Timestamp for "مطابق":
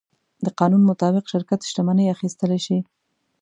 0.91-1.23